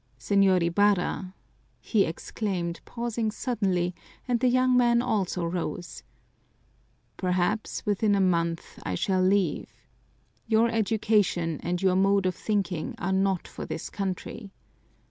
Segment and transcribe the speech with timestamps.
[0.19, 1.35] "Señor Ibarra,"
[1.79, 3.93] he exclaimed, pausing suddenly,
[4.27, 6.01] and the young man also rose,
[7.17, 9.71] "perhaps within a month I shall leave.
[10.47, 14.51] Your education and your mode of thinking are not for this country.